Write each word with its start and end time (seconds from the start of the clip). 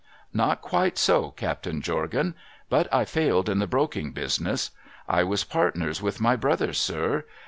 'Not 0.33 0.63
quite 0.63 0.97
so, 0.97 1.29
Captain 1.29 1.79
Jorgan; 1.79 2.33
but 2.69 2.91
I 2.91 3.05
failed 3.05 3.47
in 3.47 3.59
the 3.59 3.67
broking 3.67 4.13
business. 4.13 4.71
I 5.07 5.21
was 5.23 5.43
partners 5.43 6.01
with 6.01 6.19
my 6.19 6.35
brother, 6.35 6.73
sir. 6.73 7.25